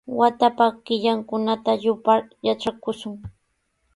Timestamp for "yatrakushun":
2.47-3.15